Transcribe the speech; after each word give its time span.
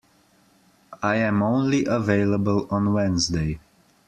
I 1.03 1.17
am 1.17 1.43
only 1.43 1.85
available 1.85 2.67
on 2.71 2.91
Wednesday. 2.91 3.59